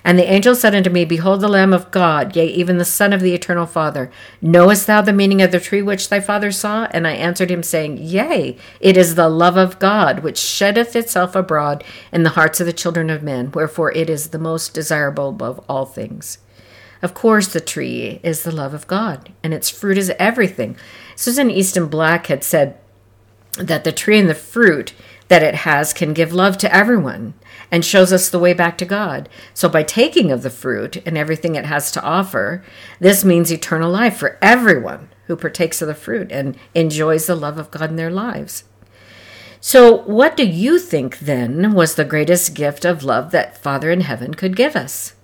And 0.04 0.20
the 0.20 0.32
angel 0.32 0.54
said 0.54 0.76
unto 0.76 0.92
me, 0.92 1.04
Behold 1.04 1.42
the 1.42 1.48
Lamb 1.48 1.74
of 1.74 1.90
God, 1.90 2.36
yea, 2.36 2.48
even 2.48 2.78
the 2.78 2.86
Son 2.86 3.12
of 3.12 3.22
the 3.22 3.34
Eternal 3.34 3.66
Father. 3.66 4.12
Knowest 4.40 4.86
thou 4.86 5.02
the 5.02 5.12
meaning 5.12 5.42
of 5.42 5.52
the 5.52 5.60
tree 5.60 5.82
which 5.82 6.10
thy 6.10 6.20
father 6.20 6.52
saw? 6.52 6.88
And 6.92 7.08
I 7.08 7.14
answered 7.14 7.50
him, 7.50 7.64
saying, 7.64 7.98
Yea, 7.98 8.56
it 8.80 8.98
is 8.98 9.16
the 9.16 9.30
love 9.30 9.58
of 9.58 9.80
God, 9.80 10.20
which 10.20 10.38
sheddeth 10.38 10.96
itself 10.96 11.36
abroad 11.36 11.84
in 12.12 12.22
the 12.22 12.32
hearts 12.32 12.60
of 12.60 12.68
the 12.68 12.74
children 12.74 13.10
of 13.10 13.24
men, 13.24 13.52
wherefore 13.52 13.92
it 13.94 14.10
is 14.10 14.30
the 14.30 14.38
most 14.38 14.76
desirable 14.76 15.30
above 15.30 15.64
all 15.68 15.86
things. 15.86 16.38
Of 17.02 17.14
course, 17.14 17.48
the 17.48 17.60
tree 17.60 18.20
is 18.24 18.44
the 18.44 18.52
love 18.52 18.74
of 18.74 18.88
God, 18.88 19.32
and 19.44 19.54
its 19.54 19.70
fruit 19.70 19.98
is 19.98 20.12
everything. 20.18 20.78
Susan 21.16 21.52
Easton 21.52 21.88
Black 21.88 22.28
had 22.28 22.44
said 22.44 22.78
that 23.58 23.84
the 23.84 23.92
tree 23.92 24.20
and 24.20 24.30
the 24.30 24.36
fruit 24.36 24.94
that 25.28 25.44
it 25.44 25.56
has 25.56 25.94
can 25.94 26.14
give 26.14 26.34
love 26.34 26.58
to 26.60 26.76
everyone 26.76 27.34
and 27.72 27.84
shows 27.84 28.14
us 28.14 28.30
the 28.30 28.40
way 28.40 28.54
back 28.54 28.78
to 28.78 28.86
God. 28.86 29.28
So, 29.54 29.68
by 29.68 29.84
taking 29.84 30.32
of 30.32 30.44
the 30.44 30.50
fruit 30.50 30.98
and 31.06 31.18
everything 31.18 31.56
it 31.56 31.66
has 31.66 31.92
to 31.92 32.04
offer, 32.04 32.64
this 33.00 33.26
means 33.26 33.52
eternal 33.52 33.92
life 33.92 34.18
for 34.18 34.38
everyone 34.42 35.10
who 35.28 35.36
partakes 35.36 35.82
of 35.82 35.88
the 35.88 35.96
fruit 35.96 36.32
and 36.32 36.58
enjoys 36.74 37.26
the 37.26 37.36
love 37.36 37.58
of 37.58 37.72
God 37.72 37.90
in 37.90 37.96
their 37.96 38.12
lives. 38.12 38.66
So, 39.60 40.04
what 40.04 40.38
do 40.38 40.46
you 40.46 40.78
think 40.78 41.20
then 41.20 41.74
was 41.74 41.96
the 41.96 42.06
greatest 42.06 42.54
gift 42.54 42.86
of 42.86 43.04
love 43.04 43.32
that 43.32 43.58
Father 43.58 43.90
in 43.90 44.02
heaven 44.02 44.36
could 44.36 44.56
give 44.56 44.76
us? 44.76 45.16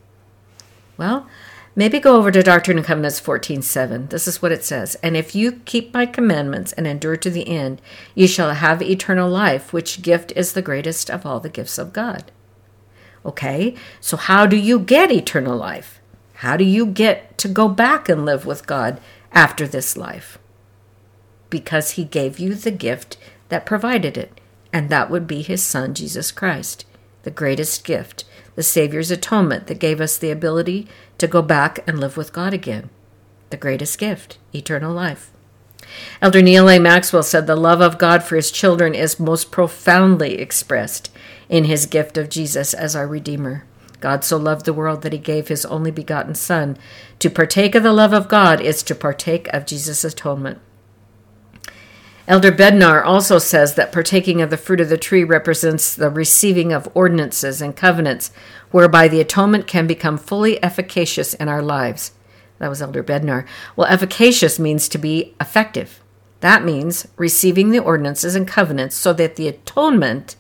Well, 0.98 1.28
Maybe 1.74 2.00
go 2.02 2.18
over 2.18 2.32
to 2.32 2.44
Doctrine 2.44 2.78
and 2.78 2.86
Covenants 2.86 3.20
14:7. 3.22 4.08
This 4.10 4.28
is 4.28 4.42
what 4.42 4.52
it 4.52 4.66
says, 4.66 4.96
"And 5.02 5.16
if 5.16 5.34
you 5.34 5.62
keep 5.64 5.94
my 5.94 6.06
commandments 6.06 6.74
and 6.74 6.86
endure 6.86 7.16
to 7.16 7.30
the 7.30 7.48
end, 7.48 7.82
you 8.14 8.28
shall 8.28 8.54
have 8.54 8.82
eternal 8.82 9.30
life, 9.30 9.72
which 9.72 10.02
gift 10.02 10.34
is 10.36 10.52
the 10.52 10.62
greatest 10.62 11.10
of 11.10 11.26
all 11.26 11.40
the 11.40 11.48
gifts 11.48 11.78
of 11.78 11.94
God." 11.94 12.32
Okay? 13.26 13.76
So 14.02 14.18
how 14.18 14.46
do 14.46 14.58
you 14.58 14.80
get 14.80 15.12
eternal 15.12 15.56
life? 15.56 16.02
How 16.36 16.58
do 16.58 16.66
you 16.66 16.86
get 16.86 17.38
to 17.38 17.48
go 17.48 17.70
back 17.70 18.10
and 18.10 18.26
live 18.26 18.46
with 18.46 18.68
God 18.68 19.00
after 19.32 19.66
this 19.66 19.96
life? 19.96 20.40
Because 21.50 21.92
he 21.92 22.04
gave 22.04 22.38
you 22.38 22.54
the 22.54 22.72
gift 22.72 23.16
that 23.48 23.66
provided 23.66 24.18
it, 24.18 24.42
and 24.74 24.90
that 24.90 25.10
would 25.10 25.28
be 25.28 25.42
his 25.42 25.62
son 25.62 25.94
Jesus 25.94 26.32
Christ, 26.32 26.84
the 27.24 27.32
greatest 27.32 27.84
gift 27.84 28.26
the 28.56 28.64
Savior's 28.64 29.12
atonement 29.12 29.68
that 29.68 29.80
gave 29.80 30.02
us 30.02 30.18
the 30.18 30.32
ability 30.32 30.88
to 31.18 31.28
go 31.28 31.42
back 31.42 31.80
and 31.88 32.00
live 32.00 32.18
with 32.18 32.34
God 32.34 32.54
again. 32.54 32.90
The 33.50 33.58
greatest 33.58 33.98
gift, 33.98 34.38
eternal 34.54 34.94
life. 34.94 35.32
Elder 36.22 36.42
Neal 36.42 36.70
A. 36.70 36.80
Maxwell 36.80 37.24
said 37.24 37.48
the 37.48 37.56
love 37.56 37.82
of 37.82 37.98
God 37.98 38.24
for 38.24 38.36
his 38.36 38.52
children 38.52 38.94
is 38.94 39.20
most 39.20 39.52
profoundly 39.52 40.36
expressed 40.36 41.12
in 41.50 41.66
his 41.66 41.86
gift 41.86 42.18
of 42.18 42.30
Jesus 42.30 42.74
as 42.74 42.96
our 42.96 43.08
Redeemer. 43.08 43.66
God 44.00 44.24
so 44.24 44.38
loved 44.38 44.66
the 44.66 44.74
world 44.74 45.02
that 45.02 45.14
he 45.14 45.20
gave 45.20 45.48
his 45.48 45.66
only 45.66 45.92
begotten 45.92 46.34
Son. 46.34 46.78
To 47.20 47.30
partake 47.30 47.76
of 47.76 47.84
the 47.84 47.94
love 47.94 48.14
of 48.14 48.28
God 48.28 48.60
is 48.62 48.84
to 48.84 48.96
partake 48.96 49.48
of 49.50 49.66
Jesus' 49.66 50.04
atonement. 50.04 50.60
Elder 52.32 52.54
Bednar 52.54 53.04
also 53.04 53.40
says 53.40 53.76
that 53.76 53.92
partaking 53.92 54.42
of 54.42 54.50
the 54.50 54.56
fruit 54.56 54.80
of 54.80 54.88
the 54.88 54.98
tree 54.98 55.26
represents 55.26 55.94
the 55.94 56.10
receiving 56.10 56.72
of 56.72 56.88
ordinances 56.94 57.62
and 57.62 57.76
covenants 57.76 58.32
whereby 58.72 59.10
the 59.10 59.20
atonement 59.20 59.68
can 59.68 59.86
become 59.86 60.18
fully 60.18 60.64
efficacious 60.64 61.34
in 61.34 61.50
our 61.50 61.62
lives. 61.62 62.14
That 62.60 62.70
was 62.70 62.82
Elder 62.82 63.04
Bednar. 63.04 63.46
Well, 63.76 63.92
efficacious 63.92 64.60
means 64.60 64.88
to 64.88 64.98
be 64.98 65.36
effective. 65.42 66.00
That 66.40 66.64
means 66.64 67.06
receiving 67.18 67.72
the 67.72 67.80
ordinances 67.80 68.34
and 68.34 68.48
covenants 68.48 68.96
so 68.96 69.12
that 69.12 69.36
the 69.36 69.50
atonement 69.50 70.38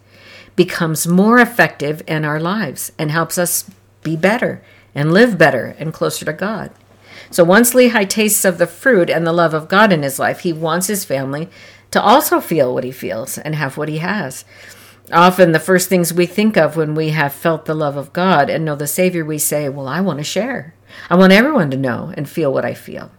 becomes 0.55 1.05
more 1.05 1.39
effective 1.39 2.01
in 2.07 2.23
our 2.23 2.39
lives 2.39 2.93
and 2.97 3.11
helps 3.11 3.37
us 3.37 3.69
be 4.01 4.15
better 4.15 4.63
and 4.95 5.11
live 5.11 5.37
better 5.37 5.75
and 5.77 5.93
closer 5.93 6.23
to 6.23 6.31
God. 6.31 6.71
So 7.29 7.43
once 7.43 7.73
Lehi 7.73 8.07
tastes 8.07 8.45
of 8.45 8.57
the 8.57 8.67
fruit 8.67 9.09
and 9.09 9.27
the 9.27 9.33
love 9.33 9.53
of 9.53 9.67
God 9.67 9.91
in 9.91 10.03
his 10.03 10.19
life, 10.19 10.39
he 10.39 10.53
wants 10.53 10.87
his 10.87 11.05
family 11.05 11.49
to 11.91 12.01
also 12.01 12.41
feel 12.41 12.73
what 12.73 12.83
he 12.83 12.91
feels 12.91 13.37
and 13.37 13.55
have 13.55 13.77
what 13.77 13.89
he 13.89 13.99
has. 13.99 14.45
Often, 15.11 15.51
the 15.51 15.59
first 15.59 15.89
things 15.89 16.13
we 16.13 16.25
think 16.25 16.55
of 16.57 16.77
when 16.77 16.95
we 16.95 17.09
have 17.09 17.33
felt 17.33 17.65
the 17.65 17.73
love 17.73 17.97
of 17.97 18.13
God 18.13 18.49
and 18.49 18.63
know 18.63 18.75
the 18.75 18.87
Savior, 18.87 19.25
we 19.25 19.37
say, 19.37 19.67
Well, 19.67 19.87
I 19.87 19.99
want 19.99 20.19
to 20.19 20.23
share. 20.23 20.73
I 21.09 21.15
want 21.15 21.33
everyone 21.33 21.69
to 21.71 21.77
know 21.77 22.13
and 22.15 22.29
feel 22.29 22.53
what 22.53 22.65
I 22.65 22.73
feel. 22.73 23.11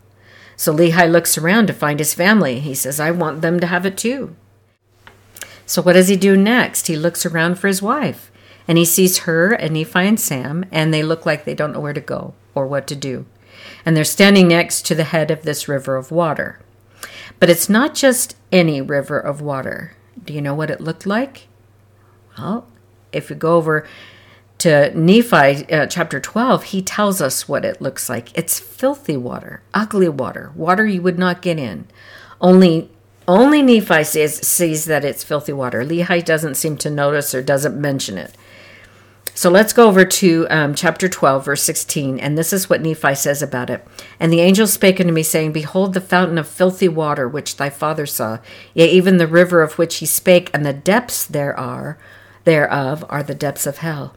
So 0.57 0.75
Lehi 0.75 1.11
looks 1.11 1.37
around 1.37 1.67
to 1.67 1.73
find 1.73 1.99
his 1.99 2.15
family. 2.15 2.61
He 2.61 2.75
says, 2.75 3.01
I 3.01 3.11
want 3.11 3.43
them 3.43 3.61
to 3.61 3.67
have 3.67 3.85
it 3.85 3.97
too. 3.97 4.35
So 5.67 5.83
what 5.83 5.95
does 5.95 6.09
he 6.09 6.17
do 6.17 6.37
next? 6.37 6.87
He 6.87 6.97
looks 6.97 7.27
around 7.27 7.59
for 7.59 7.67
his 7.67 7.83
wife 7.83 8.31
and 8.69 8.79
he 8.79 8.85
sees 8.85 9.19
her 9.19 9.53
and 9.53 9.77
he 9.77 9.85
finds 9.85 10.23
Sam, 10.23 10.65
and 10.71 10.93
they 10.93 11.03
look 11.03 11.27
like 11.27 11.45
they 11.45 11.55
don't 11.55 11.73
know 11.73 11.81
where 11.81 11.93
to 11.93 12.01
go 12.01 12.35
or 12.55 12.67
what 12.67 12.87
to 12.89 12.97
do. 12.97 13.27
And 13.85 13.97
they're 13.97 14.05
standing 14.05 14.49
next 14.49 14.87
to 14.87 14.95
the 14.95 15.05
head 15.05 15.31
of 15.31 15.43
this 15.43 15.69
river 15.69 15.97
of 15.97 16.11
water. 16.11 16.61
But 17.41 17.51
it's 17.51 17.69
not 17.69 17.95
just 17.95 18.37
any 18.53 18.81
river 18.81 19.19
of 19.19 19.41
water. 19.41 19.97
Do 20.23 20.33
you 20.33 20.41
know 20.41 20.55
what 20.55 20.71
it 20.71 20.81
looked 20.81 21.07
like? 21.07 21.49
Well, 22.39 22.69
if 23.13 23.31
we 23.31 23.37
go 23.37 23.57
over 23.57 23.87
to 24.59 24.97
Nephi 24.97 25.69
uh, 25.73 25.87
chapter 25.87 26.21
12, 26.21 26.65
he 26.65 26.83
tells 26.83 27.21
us 27.21 27.49
what 27.49 27.65
it 27.65 27.83
looks 27.83 28.09
like. 28.09 28.37
It's 28.39 28.61
filthy 28.61 29.17
water, 29.17 29.63
ugly 29.75 30.09
water, 30.09 30.53
water 30.55 30.87
you 30.87 31.03
would 31.03 31.19
not 31.19 31.43
get 31.43 31.59
in. 31.59 31.87
Only 32.41 32.91
only 33.29 33.63
Nephi 33.63 34.03
says, 34.05 34.37
sees 34.47 34.87
that 34.87 35.05
it's 35.05 35.23
filthy 35.23 35.53
water. 35.53 35.85
Lehi 35.85 36.25
doesn't 36.25 36.57
seem 36.57 36.77
to 36.79 36.91
notice 36.91 37.35
or 37.35 37.43
doesn't 37.43 37.81
mention 37.81 38.19
it. 38.19 38.37
So 39.35 39.49
let's 39.49 39.73
go 39.73 39.89
over 39.89 40.05
to 40.05 40.47
um, 40.51 40.75
chapter 40.75 41.09
12, 41.09 41.47
verse 41.47 41.63
16, 41.63 42.21
and 42.21 42.37
this 42.37 42.53
is 42.53 42.69
what 42.69 42.83
Nephi 42.83 43.15
says 43.15 43.41
about 43.41 43.71
it. 43.71 43.83
And 44.21 44.31
the 44.31 44.43
angel 44.43 44.67
spake 44.67 45.01
unto 45.01 45.13
me, 45.13 45.23
saying, 45.23 45.53
Behold, 45.53 45.95
the 45.95 46.03
fountain 46.03 46.37
of 46.37 46.47
filthy 46.47 46.89
water 46.89 47.27
which 47.27 47.57
thy 47.57 47.71
father 47.71 48.05
saw, 48.05 48.41
yea, 48.75 48.91
even 48.91 49.17
the 49.17 49.27
river 49.27 49.63
of 49.63 49.79
which 49.79 49.97
he 49.97 50.07
spake, 50.07 50.51
and 50.53 50.67
the 50.67 50.75
depths 50.75 51.25
there 51.25 51.59
are, 51.59 51.97
thereof 52.45 53.07
are 53.09 53.23
the 53.23 53.35
depths 53.35 53.67
of 53.67 53.79
hell. 53.79 54.15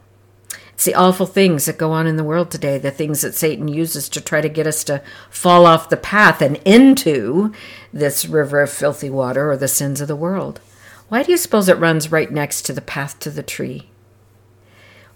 It's 0.74 0.84
the 0.84 0.94
awful 0.94 1.24
things 1.24 1.64
that 1.64 1.78
go 1.78 1.92
on 1.92 2.06
in 2.06 2.16
the 2.16 2.24
world 2.24 2.50
today, 2.50 2.76
the 2.76 2.90
things 2.90 3.22
that 3.22 3.34
Satan 3.34 3.68
uses 3.68 4.10
to 4.10 4.20
try 4.20 4.42
to 4.42 4.48
get 4.50 4.66
us 4.66 4.84
to 4.84 5.02
fall 5.30 5.64
off 5.64 5.88
the 5.88 5.96
path 5.96 6.42
and 6.42 6.56
into 6.66 7.54
this 7.90 8.26
river 8.26 8.60
of 8.60 8.70
filthy 8.70 9.08
water 9.08 9.50
or 9.50 9.56
the 9.56 9.68
sins 9.68 10.02
of 10.02 10.08
the 10.08 10.14
world. 10.14 10.60
Why 11.08 11.22
do 11.22 11.30
you 11.30 11.38
suppose 11.38 11.70
it 11.70 11.78
runs 11.78 12.12
right 12.12 12.30
next 12.30 12.66
to 12.66 12.74
the 12.74 12.82
path 12.82 13.18
to 13.20 13.30
the 13.30 13.42
tree? 13.42 13.88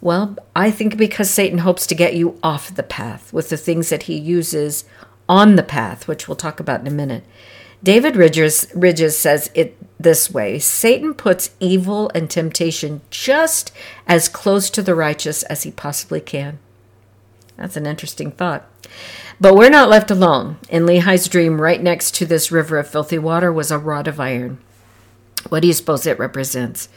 Well, 0.01 0.37
I 0.57 0.71
think 0.71 0.97
because 0.97 1.31
Satan 1.31 1.59
hopes 1.59 1.87
to 1.87 1.95
get 1.95 2.15
you 2.15 2.39
off 2.43 2.75
the 2.75 2.83
path 2.83 3.33
with 3.33 3.51
the 3.51 3.57
things 3.57 3.91
that 3.91 4.05
he 4.05 4.17
uses 4.17 4.85
on 5.29 5.57
the 5.57 5.63
path, 5.63 6.09
which 6.09 6.27
we'll 6.27 6.37
talk 6.37 6.59
about 6.59 6.81
in 6.81 6.87
a 6.87 6.91
minute. 6.91 7.25
David 7.83 8.17
Ridges, 8.17 8.67
Ridges 8.75 9.19
says 9.19 9.51
it 9.55 9.77
this 9.99 10.31
way 10.31 10.59
Satan 10.59 11.15
puts 11.15 11.51
evil 11.61 12.11
and 12.15 12.31
temptation 12.31 13.01
just 13.11 13.73
as 14.07 14.29
close 14.29 14.71
to 14.71 14.83
the 14.83 14.95
righteous 14.95 15.43
as 15.45 15.63
he 15.63 15.71
possibly 15.71 16.21
can. 16.21 16.59
That's 17.57 17.77
an 17.77 17.87
interesting 17.87 18.31
thought. 18.33 18.67
But 19.39 19.55
we're 19.55 19.71
not 19.71 19.89
left 19.89 20.11
alone. 20.11 20.59
In 20.69 20.85
Lehi's 20.85 21.29
dream, 21.29 21.61
right 21.61 21.83
next 21.83 22.15
to 22.17 22.27
this 22.27 22.51
river 22.51 22.79
of 22.79 22.89
filthy 22.89 23.19
water 23.19 23.53
was 23.53 23.71
a 23.71 23.79
rod 23.79 24.09
of 24.09 24.21
iron. 24.21 24.59
What 25.49 25.61
do 25.61 25.69
you 25.69 25.75
suppose 25.75 26.07
it 26.07 26.19
represents? 26.19 26.89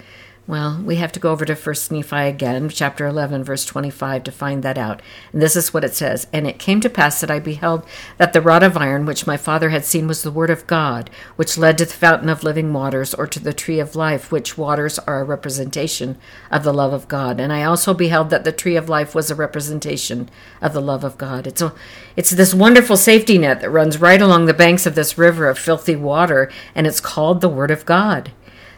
Well, 0.45 0.83
we 0.83 0.97
have 0.97 1.13
to 1.13 1.21
go 1.21 1.31
over 1.31 1.45
to 1.45 1.55
First 1.55 1.89
Nephi 1.89 2.17
again, 2.17 2.67
chapter 2.67 3.07
11, 3.07 3.45
verse 3.45 3.63
25, 3.63 4.25
to 4.25 4.31
find 4.31 4.61
that 4.61 4.77
out. 4.77 5.01
And 5.31 5.41
this 5.41 5.55
is 5.55 5.73
what 5.73 5.85
it 5.85 5.95
says 5.95 6.27
And 6.33 6.45
it 6.45 6.59
came 6.59 6.81
to 6.81 6.89
pass 6.89 7.21
that 7.21 7.31
I 7.31 7.39
beheld 7.39 7.85
that 8.17 8.33
the 8.33 8.41
rod 8.41 8.61
of 8.61 8.75
iron 8.75 9.05
which 9.05 9.25
my 9.25 9.37
father 9.37 9.69
had 9.69 9.85
seen 9.85 10.05
was 10.05 10.21
the 10.21 10.31
word 10.31 10.49
of 10.49 10.67
God, 10.67 11.09
which 11.37 11.57
led 11.57 11.77
to 11.77 11.85
the 11.85 11.93
fountain 11.93 12.27
of 12.27 12.43
living 12.43 12.73
waters, 12.73 13.13
or 13.13 13.25
to 13.25 13.39
the 13.39 13.53
tree 13.53 13.79
of 13.79 13.95
life, 13.95 14.33
which 14.33 14.57
waters 14.57 14.99
are 14.99 15.21
a 15.21 15.23
representation 15.23 16.17
of 16.51 16.65
the 16.65 16.73
love 16.73 16.91
of 16.91 17.07
God. 17.07 17.39
And 17.39 17.53
I 17.53 17.63
also 17.63 17.93
beheld 17.93 18.29
that 18.31 18.43
the 18.43 18.51
tree 18.51 18.75
of 18.75 18.89
life 18.89 19.15
was 19.15 19.31
a 19.31 19.35
representation 19.35 20.29
of 20.61 20.73
the 20.73 20.81
love 20.81 21.05
of 21.05 21.17
God. 21.17 21.47
It's, 21.47 21.61
a, 21.61 21.73
it's 22.17 22.31
this 22.31 22.53
wonderful 22.53 22.97
safety 22.97 23.37
net 23.37 23.61
that 23.61 23.69
runs 23.69 24.01
right 24.01 24.21
along 24.21 24.47
the 24.47 24.53
banks 24.53 24.85
of 24.85 24.95
this 24.95 25.17
river 25.17 25.47
of 25.47 25.57
filthy 25.57 25.95
water, 25.95 26.51
and 26.75 26.85
it's 26.85 26.99
called 26.99 27.39
the 27.39 27.47
Word 27.47 27.71
of 27.71 27.85
God. 27.85 28.33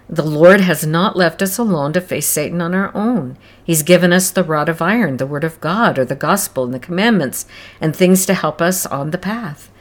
The 0.08 0.24
Lord 0.24 0.62
has 0.62 0.86
not 0.86 1.18
left 1.18 1.42
us 1.42 1.58
alone 1.58 1.94
to 1.94 2.02
face 2.02 2.28
Satan 2.28 2.62
on 2.62 2.76
our 2.76 2.96
own. 2.96 3.38
He's 3.64 3.82
given 3.82 4.14
us 4.14 4.30
the 4.30 4.44
rod 4.44 4.70
of 4.70 4.82
iron, 4.82 5.18
the 5.18 5.26
Word 5.26 5.44
of 5.44 5.60
God, 5.60 5.98
or 5.98 6.06
the 6.06 6.16
gospel 6.16 6.64
and 6.64 6.74
the 6.74 6.80
commandments, 6.80 7.48
and 7.82 7.96
things 7.96 8.26
to 8.28 8.36
help 8.36 8.62
us 8.62 8.86
on 8.86 9.10
the 9.10 9.18
path. 9.18 9.72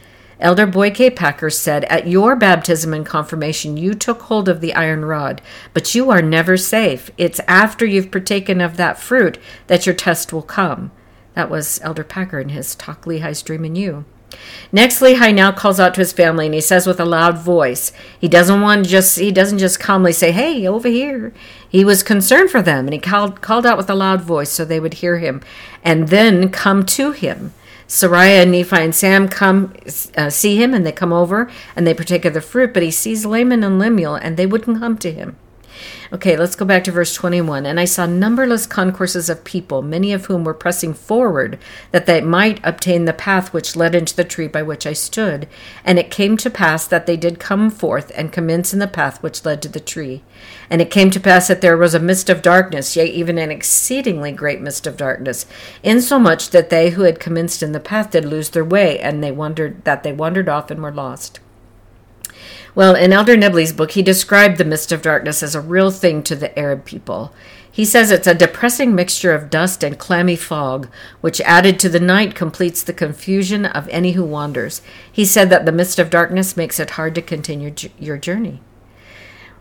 Elder 0.40 0.66
Boyd 0.66 0.94
K. 0.94 1.10
Packer 1.10 1.50
said, 1.50 1.84
At 1.84 2.06
your 2.06 2.36
baptism 2.36 2.94
and 2.94 3.04
confirmation, 3.04 3.76
you 3.76 3.92
took 3.92 4.22
hold 4.22 4.48
of 4.48 4.62
the 4.62 4.74
iron 4.74 5.04
rod, 5.04 5.42
but 5.74 5.94
you 5.94 6.10
are 6.10 6.22
never 6.22 6.56
safe. 6.56 7.10
It's 7.18 7.40
after 7.46 7.84
you've 7.84 8.10
partaken 8.10 8.62
of 8.62 8.78
that 8.78 8.98
fruit 8.98 9.38
that 9.66 9.84
your 9.84 9.94
test 9.94 10.32
will 10.32 10.42
come. 10.42 10.90
That 11.34 11.50
was 11.50 11.80
Elder 11.82 12.04
Packer 12.04 12.40
in 12.40 12.48
his 12.48 12.74
Talk 12.74 13.04
Lehi's 13.04 13.42
Dream 13.42 13.64
in 13.64 13.76
You. 13.76 14.06
Next, 14.72 15.00
Lehi 15.00 15.34
now 15.34 15.52
calls 15.52 15.78
out 15.78 15.94
to 15.94 16.00
his 16.00 16.12
family 16.12 16.46
and 16.46 16.54
he 16.54 16.60
says 16.60 16.86
with 16.86 16.98
a 16.98 17.04
loud 17.04 17.38
voice, 17.38 17.92
he 18.18 18.28
doesn't 18.28 18.60
want 18.60 18.86
just 18.86 19.18
he 19.18 19.30
doesn't 19.30 19.58
just 19.58 19.80
calmly 19.80 20.12
say, 20.12 20.32
Hey, 20.32 20.66
over 20.66 20.88
here. 20.88 21.32
He 21.68 21.84
was 21.84 22.02
concerned 22.02 22.50
for 22.50 22.62
them 22.62 22.86
and 22.86 22.94
he 22.94 23.00
called 23.00 23.40
called 23.40 23.66
out 23.66 23.76
with 23.76 23.90
a 23.90 23.94
loud 23.94 24.22
voice 24.22 24.50
so 24.50 24.64
they 24.64 24.80
would 24.80 24.94
hear 24.94 25.18
him 25.18 25.42
and 25.82 26.08
then 26.08 26.50
come 26.50 26.84
to 26.86 27.12
him. 27.12 27.52
Sariah 27.86 28.42
and 28.42 28.52
Nephi 28.52 28.76
and 28.76 28.94
Sam 28.94 29.28
come 29.28 29.74
uh, 30.16 30.30
see 30.30 30.60
him 30.60 30.72
and 30.74 30.86
they 30.86 30.92
come 30.92 31.12
over 31.12 31.50
and 31.76 31.86
they 31.86 31.94
partake 31.94 32.24
of 32.24 32.34
the 32.34 32.40
fruit, 32.40 32.72
but 32.72 32.82
he 32.82 32.90
sees 32.90 33.26
Laman 33.26 33.62
and 33.62 33.78
Lemuel 33.78 34.14
and 34.14 34.36
they 34.36 34.46
wouldn't 34.46 34.78
come 34.78 34.98
to 34.98 35.12
him. 35.12 35.36
Okay, 36.12 36.36
let's 36.36 36.54
go 36.54 36.64
back 36.64 36.84
to 36.84 36.92
verse 36.92 37.14
21. 37.14 37.66
And 37.66 37.80
I 37.80 37.84
saw 37.84 38.06
numberless 38.06 38.66
concourses 38.66 39.28
of 39.28 39.44
people, 39.44 39.82
many 39.82 40.12
of 40.12 40.26
whom 40.26 40.44
were 40.44 40.54
pressing 40.54 40.94
forward, 40.94 41.58
that 41.90 42.06
they 42.06 42.20
might 42.20 42.60
obtain 42.62 43.04
the 43.04 43.12
path 43.12 43.52
which 43.52 43.76
led 43.76 43.94
into 43.94 44.14
the 44.14 44.24
tree 44.24 44.48
by 44.48 44.62
which 44.62 44.86
I 44.86 44.92
stood. 44.92 45.48
And 45.84 45.98
it 45.98 46.10
came 46.10 46.36
to 46.38 46.50
pass 46.50 46.86
that 46.86 47.06
they 47.06 47.16
did 47.16 47.40
come 47.40 47.70
forth 47.70 48.12
and 48.14 48.32
commence 48.32 48.72
in 48.72 48.78
the 48.78 48.86
path 48.86 49.22
which 49.22 49.44
led 49.44 49.62
to 49.62 49.68
the 49.68 49.80
tree. 49.80 50.22
And 50.70 50.80
it 50.80 50.90
came 50.90 51.10
to 51.10 51.20
pass 51.20 51.48
that 51.48 51.60
there 51.60 51.76
was 51.76 51.94
a 51.94 52.00
mist 52.00 52.30
of 52.30 52.42
darkness, 52.42 52.96
yea, 52.96 53.06
even 53.06 53.38
an 53.38 53.50
exceedingly 53.50 54.32
great 54.32 54.60
mist 54.60 54.86
of 54.86 54.96
darkness, 54.96 55.46
insomuch 55.82 56.50
that 56.50 56.70
they 56.70 56.90
who 56.90 57.02
had 57.02 57.20
commenced 57.20 57.62
in 57.62 57.72
the 57.72 57.80
path 57.80 58.10
did 58.10 58.24
lose 58.24 58.50
their 58.50 58.64
way, 58.64 58.98
and 58.98 59.22
they 59.22 59.32
wondered 59.32 59.84
that 59.84 60.02
they 60.02 60.12
wandered 60.12 60.48
off 60.48 60.70
and 60.70 60.82
were 60.82 60.92
lost. 60.92 61.40
Well, 62.76 62.96
in 62.96 63.12
Elder 63.12 63.36
Nibley's 63.36 63.72
book, 63.72 63.92
he 63.92 64.02
described 64.02 64.58
the 64.58 64.64
mist 64.64 64.90
of 64.90 65.02
darkness 65.02 65.44
as 65.44 65.54
a 65.54 65.60
real 65.60 65.92
thing 65.92 66.24
to 66.24 66.34
the 66.34 66.58
Arab 66.58 66.84
people. 66.84 67.32
He 67.70 67.84
says 67.84 68.10
it's 68.10 68.26
a 68.26 68.34
depressing 68.34 68.94
mixture 68.94 69.32
of 69.32 69.50
dust 69.50 69.84
and 69.84 69.98
clammy 69.98 70.34
fog, 70.34 70.88
which 71.20 71.40
added 71.42 71.78
to 71.80 71.88
the 71.88 72.00
night 72.00 72.34
completes 72.34 72.82
the 72.82 72.92
confusion 72.92 73.64
of 73.64 73.88
any 73.88 74.12
who 74.12 74.24
wanders. 74.24 74.82
He 75.10 75.24
said 75.24 75.50
that 75.50 75.66
the 75.66 75.72
mist 75.72 76.00
of 76.00 76.10
darkness 76.10 76.56
makes 76.56 76.80
it 76.80 76.90
hard 76.90 77.14
to 77.14 77.22
continue 77.22 77.72
your 77.98 78.18
journey. 78.18 78.60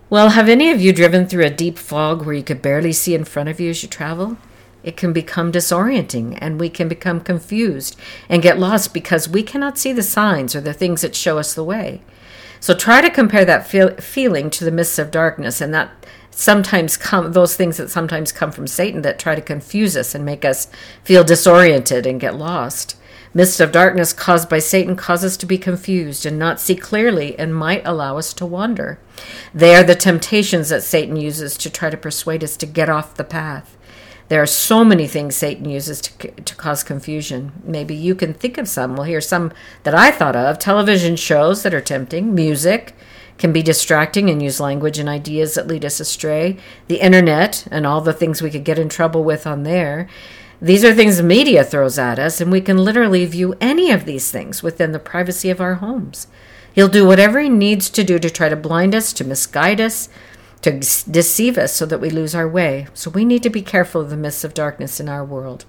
Well, 0.09 0.29
have 0.29 0.49
any 0.49 0.71
of 0.71 0.81
you 0.81 0.91
driven 0.91 1.27
through 1.27 1.45
a 1.45 1.49
deep 1.49 1.77
fog 1.77 2.23
where 2.23 2.35
you 2.35 2.43
could 2.43 2.61
barely 2.61 2.93
see 2.93 3.15
in 3.15 3.25
front 3.25 3.49
of 3.49 3.59
you 3.59 3.69
as 3.71 3.81
you 3.83 3.89
travel? 3.89 4.37
It 4.83 4.97
can 4.97 5.13
become 5.13 5.51
disorienting 5.51 6.37
and 6.41 6.59
we 6.59 6.69
can 6.69 6.87
become 6.87 7.21
confused 7.21 7.95
and 8.27 8.41
get 8.41 8.59
lost 8.59 8.93
because 8.93 9.29
we 9.29 9.43
cannot 9.43 9.77
see 9.77 9.93
the 9.93 10.03
signs 10.03 10.55
or 10.55 10.61
the 10.61 10.73
things 10.73 11.01
that 11.01 11.15
show 11.15 11.37
us 11.37 11.53
the 11.53 11.63
way. 11.63 12.01
So 12.63 12.73
try 12.73 13.01
to 13.01 13.09
compare 13.09 13.43
that 13.43 13.67
feel, 13.67 13.93
feeling 13.97 14.49
to 14.51 14.63
the 14.63 14.71
mists 14.71 14.97
of 14.97 15.11
darkness, 15.11 15.59
and 15.59 15.73
that 15.73 15.91
sometimes 16.31 16.95
come 16.95 17.33
those 17.33 17.57
things 17.57 17.75
that 17.75 17.89
sometimes 17.89 18.31
come 18.31 18.53
from 18.53 18.67
Satan 18.67 19.01
that 19.01 19.19
try 19.19 19.35
to 19.35 19.41
confuse 19.41 19.97
us 19.97 20.15
and 20.15 20.23
make 20.23 20.45
us 20.45 20.69
feel 21.03 21.25
disoriented 21.25 22.05
and 22.05 22.21
get 22.21 22.37
lost. 22.37 22.95
Mist 23.33 23.59
of 23.59 23.73
darkness 23.73 24.13
caused 24.13 24.47
by 24.47 24.59
Satan 24.59 24.95
cause 24.95 25.25
us 25.25 25.35
to 25.35 25.45
be 25.45 25.57
confused 25.57 26.25
and 26.25 26.39
not 26.39 26.57
see 26.57 26.77
clearly 26.77 27.37
and 27.37 27.53
might 27.53 27.85
allow 27.85 28.17
us 28.17 28.33
to 28.35 28.45
wander. 28.45 28.97
They 29.53 29.75
are 29.75 29.83
the 29.83 29.93
temptations 29.93 30.69
that 30.69 30.83
Satan 30.83 31.17
uses 31.17 31.57
to 31.57 31.69
try 31.69 31.89
to 31.89 31.97
persuade 31.97 32.45
us 32.45 32.55
to 32.55 32.65
get 32.65 32.87
off 32.87 33.15
the 33.15 33.25
path. 33.25 33.77
There 34.33 34.41
are 34.41 34.47
so 34.47 34.83
many 34.83 35.05
things 35.05 35.35
Satan 35.35 35.69
uses 35.69 36.01
to, 36.01 36.31
to 36.31 36.55
cause 36.55 36.81
confusion. 36.81 37.51
Maybe 37.63 37.93
you 37.93 38.15
can 38.15 38.33
think 38.33 38.57
of 38.57 38.67
some. 38.67 38.95
Well, 38.95 39.03
here's 39.03 39.27
some 39.27 39.53
that 39.83 39.93
I 39.93 40.09
thought 40.09 40.35
of 40.35 40.57
television 40.57 41.17
shows 41.17 41.61
that 41.61 41.73
are 41.75 41.79
tempting, 41.79 42.33
music, 42.33 42.95
can 43.37 43.53
be 43.53 43.61
distracting 43.61 44.31
and 44.31 44.41
use 44.41 44.59
language 44.59 44.97
and 44.97 45.07
ideas 45.07 45.53
that 45.53 45.67
lead 45.67 45.85
us 45.85 45.99
astray. 45.99 46.57
The 46.87 46.99
internet 46.99 47.67
and 47.69 47.85
all 47.85 48.01
the 48.01 48.11
things 48.11 48.41
we 48.41 48.49
could 48.49 48.63
get 48.63 48.79
in 48.79 48.89
trouble 48.89 49.23
with 49.23 49.45
on 49.45 49.61
there. 49.61 50.09
These 50.59 50.83
are 50.83 50.95
things 50.95 51.21
media 51.21 51.63
throws 51.63 51.99
at 51.99 52.17
us, 52.17 52.41
and 52.41 52.51
we 52.51 52.59
can 52.59 52.79
literally 52.79 53.27
view 53.27 53.53
any 53.61 53.91
of 53.91 54.05
these 54.05 54.31
things 54.31 54.63
within 54.63 54.93
the 54.93 54.97
privacy 54.97 55.51
of 55.51 55.61
our 55.61 55.75
homes. 55.75 56.25
He'll 56.73 56.87
do 56.87 57.05
whatever 57.05 57.39
he 57.39 57.49
needs 57.49 57.87
to 57.91 58.03
do 58.03 58.17
to 58.17 58.31
try 58.31 58.49
to 58.49 58.55
blind 58.55 58.95
us, 58.95 59.13
to 59.13 59.23
misguide 59.23 59.79
us, 59.79 60.09
to 60.63 60.71
deceive 60.71 61.57
us 61.57 61.73
so 61.73 61.85
that 61.85 61.99
we 61.99 62.09
lose 62.09 62.33
our 62.33 62.47
way. 62.47 62.87
So 62.93 63.09
we 63.09 63.25
need 63.25 63.43
to 63.43 63.49
be 63.49 63.61
careful 63.61 64.01
of 64.01 64.09
the 64.09 64.17
mists 64.17 64.43
of 64.43 64.53
darkness 64.53 64.99
in 64.99 65.09
our 65.09 65.23
world. 65.23 65.65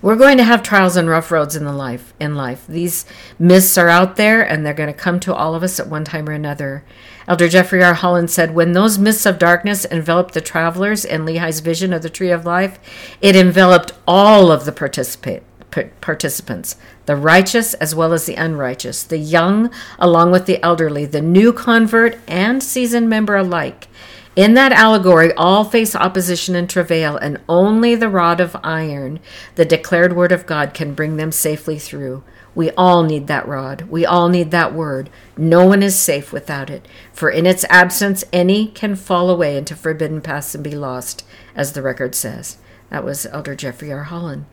We're 0.00 0.16
going 0.16 0.38
to 0.38 0.44
have 0.44 0.62
trials 0.62 0.96
and 0.96 1.08
rough 1.08 1.30
roads 1.30 1.54
in 1.54 1.64
the 1.64 1.72
life 1.72 2.14
in 2.18 2.34
life. 2.34 2.66
These 2.66 3.04
mists 3.38 3.76
are 3.76 3.88
out 3.88 4.16
there 4.16 4.40
and 4.40 4.64
they're 4.64 4.72
going 4.72 4.92
to 4.92 4.98
come 4.98 5.20
to 5.20 5.34
all 5.34 5.54
of 5.54 5.62
us 5.62 5.78
at 5.78 5.88
one 5.88 6.04
time 6.04 6.28
or 6.28 6.32
another. 6.32 6.84
Elder 7.26 7.48
Jeffrey 7.48 7.82
R. 7.82 7.94
Holland 7.94 8.30
said, 8.30 8.54
When 8.54 8.72
those 8.72 8.98
mists 8.98 9.26
of 9.26 9.38
darkness 9.38 9.84
enveloped 9.84 10.32
the 10.32 10.40
travelers 10.40 11.04
in 11.04 11.26
Lehi's 11.26 11.60
vision 11.60 11.92
of 11.92 12.02
the 12.02 12.08
tree 12.08 12.30
of 12.30 12.46
life, 12.46 12.78
it 13.20 13.36
enveloped 13.36 13.92
all 14.06 14.50
of 14.50 14.64
the 14.64 14.72
participate 14.72 15.42
participants, 15.70 16.76
the 17.06 17.16
righteous 17.16 17.74
as 17.74 17.94
well 17.94 18.12
as 18.12 18.26
the 18.26 18.34
unrighteous, 18.34 19.02
the 19.02 19.18
young 19.18 19.70
along 19.98 20.30
with 20.30 20.46
the 20.46 20.62
elderly, 20.62 21.04
the 21.04 21.20
new 21.20 21.52
convert 21.52 22.18
and 22.26 22.62
seasoned 22.62 23.08
member 23.08 23.36
alike. 23.36 23.88
In 24.36 24.54
that 24.54 24.70
allegory, 24.70 25.32
all 25.32 25.64
face 25.64 25.96
opposition 25.96 26.54
and 26.54 26.70
travail, 26.70 27.16
and 27.16 27.40
only 27.48 27.96
the 27.96 28.08
rod 28.08 28.40
of 28.40 28.56
iron, 28.62 29.18
the 29.56 29.64
declared 29.64 30.14
word 30.14 30.30
of 30.30 30.46
God, 30.46 30.74
can 30.74 30.94
bring 30.94 31.16
them 31.16 31.32
safely 31.32 31.76
through. 31.76 32.22
We 32.54 32.70
all 32.72 33.02
need 33.02 33.26
that 33.26 33.48
rod. 33.48 33.82
We 33.82 34.06
all 34.06 34.28
need 34.28 34.52
that 34.52 34.72
word. 34.72 35.10
No 35.36 35.66
one 35.66 35.82
is 35.82 35.98
safe 35.98 36.32
without 36.32 36.70
it, 36.70 36.86
for 37.12 37.30
in 37.30 37.46
its 37.46 37.64
absence, 37.68 38.24
any 38.32 38.68
can 38.68 38.94
fall 38.94 39.28
away 39.28 39.56
into 39.56 39.74
forbidden 39.74 40.20
paths 40.20 40.54
and 40.54 40.62
be 40.62 40.76
lost, 40.76 41.24
as 41.56 41.72
the 41.72 41.82
record 41.82 42.14
says. 42.14 42.58
That 42.90 43.04
was 43.04 43.26
Elder 43.26 43.56
Jeffrey 43.56 43.92
R. 43.92 44.04
Holland. 44.04 44.46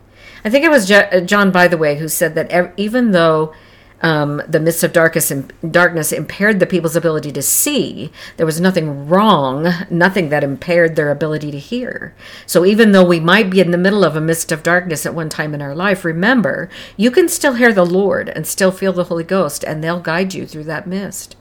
I 0.46 0.48
think 0.48 0.64
it 0.64 0.70
was 0.70 0.86
John, 1.28 1.50
by 1.50 1.66
the 1.66 1.76
way, 1.76 1.98
who 1.98 2.06
said 2.06 2.36
that 2.36 2.72
even 2.76 3.10
though 3.10 3.52
um, 4.00 4.40
the 4.46 4.60
mists 4.60 4.84
of 4.84 4.92
darkness, 4.92 5.32
darkness 5.68 6.12
impaired 6.12 6.60
the 6.60 6.66
people's 6.66 6.94
ability 6.94 7.32
to 7.32 7.42
see. 7.42 8.12
There 8.36 8.46
was 8.46 8.60
nothing 8.60 9.08
wrong, 9.08 9.68
nothing 9.90 10.28
that 10.28 10.44
impaired 10.44 10.94
their 10.94 11.10
ability 11.10 11.50
to 11.50 11.58
hear. 11.58 12.14
So 12.46 12.64
even 12.64 12.92
though 12.92 13.04
we 13.04 13.18
might 13.18 13.50
be 13.50 13.60
in 13.60 13.72
the 13.72 13.78
middle 13.78 14.04
of 14.04 14.14
a 14.14 14.20
mist 14.20 14.52
of 14.52 14.62
darkness 14.62 15.04
at 15.04 15.14
one 15.14 15.30
time 15.30 15.52
in 15.52 15.62
our 15.62 15.74
life, 15.74 16.04
remember, 16.04 16.68
you 16.96 17.10
can 17.10 17.28
still 17.28 17.54
hear 17.54 17.72
the 17.72 17.84
Lord 17.84 18.28
and 18.28 18.46
still 18.46 18.70
feel 18.70 18.92
the 18.92 19.04
Holy 19.04 19.24
Ghost, 19.24 19.64
and 19.64 19.82
they'll 19.82 19.98
guide 19.98 20.32
you 20.32 20.46
through 20.46 20.64
that 20.64 20.86
mist. 20.86 21.34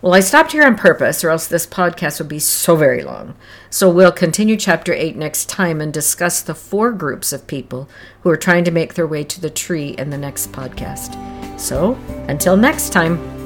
Well, 0.00 0.14
I 0.14 0.20
stopped 0.20 0.52
here 0.52 0.64
on 0.64 0.76
purpose, 0.76 1.24
or 1.24 1.30
else 1.30 1.46
this 1.46 1.66
podcast 1.66 2.20
would 2.20 2.28
be 2.28 2.38
so 2.38 2.76
very 2.76 3.02
long. 3.02 3.34
So 3.68 3.90
we'll 3.90 4.12
continue 4.12 4.56
chapter 4.56 4.92
8 4.92 5.16
next 5.16 5.48
time 5.48 5.80
and 5.80 5.92
discuss 5.92 6.40
the 6.40 6.54
four 6.54 6.92
groups 6.92 7.32
of 7.32 7.48
people 7.48 7.88
who 8.22 8.30
are 8.30 8.36
trying 8.36 8.64
to 8.64 8.70
make 8.70 8.94
their 8.94 9.06
way 9.06 9.24
to 9.24 9.40
the 9.40 9.50
tree 9.50 9.90
in 9.98 10.10
the 10.10 10.18
next 10.18 10.52
podcast. 10.52 11.18
So, 11.58 11.94
until 12.28 12.56
next 12.56 12.90
time. 12.90 13.37